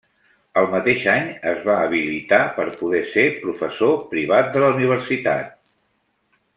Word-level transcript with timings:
El 0.61 0.69
mateix 0.75 1.03
any 1.15 1.27
es 1.51 1.59
va 1.67 1.75
habilitar 1.89 2.41
per 2.57 2.67
poder 2.81 3.03
ser 3.13 3.27
professor 3.45 3.95
privat 4.17 4.53
de 4.57 4.65
la 4.67 4.75
universitat. 4.79 5.57